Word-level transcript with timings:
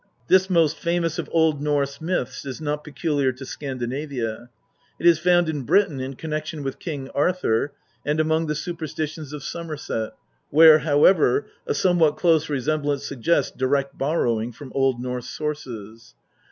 This 0.29 0.49
most 0.49 0.79
famous 0.79 1.19
of 1.19 1.29
Old 1.31 1.61
Norse 1.61 2.01
myths 2.01 2.43
is 2.43 2.59
not 2.59 2.83
peculiar 2.83 3.31
to 3.33 3.45
Scandinavia. 3.45 4.49
It 4.97 5.05
,is 5.05 5.19
found 5.19 5.47
in 5.47 5.61
Britain 5.61 5.99
in 5.99 6.15
connection 6.15 6.63
with 6.63 6.79
King 6.79 7.09
Arthur, 7.11 7.73
and 8.03 8.19
among 8.19 8.47
the 8.47 8.55
superstitions 8.55 9.31
of 9.31 9.43
Somerset, 9.43 10.13
where, 10.49 10.79
however, 10.79 11.45
a 11.67 11.75
somewhat 11.75 12.17
close 12.17 12.47
resem 12.47 12.81
blance 12.83 13.01
suggests 13.05 13.55
direct 13.55 13.95
borrowing 13.95 14.51
from 14.51 14.71
Old 14.73 14.99
Norse 14.99 15.29
sources. 15.29 16.15